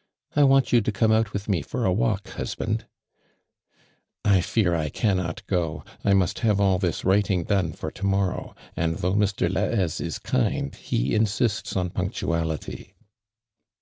"I 0.34 0.42
want 0.42 0.72
you 0.72 0.80
to 0.80 0.90
come 0.90 1.12
out 1.12 1.34
with 1.34 1.46
mo 1.46 1.60
lor 1.74 1.84
a 1.84 1.92
walk, 1.92 2.28
husband?"" 2.30 2.86
1 4.24 4.40
fear 4.40 4.74
I 4.74 4.88
cannot 4.88 5.46
go. 5.46 5.84
I 6.02 6.14
must 6.14 6.38
have 6.38 6.58
all 6.62 6.78
this 6.78 7.04
writing 7.04 7.44
done 7.44 7.74
for 7.74 7.90
to 7.90 8.06
morrow, 8.06 8.54
and, 8.74 8.96
though 8.96 9.12
Mr. 9.12 9.52
liahaisc 9.52 10.00
is 10.00 10.18
kind, 10.18 10.74
ho 10.74 10.96
insists 10.96 11.76
on 11.76 11.90
punctuality.'' 11.90 12.94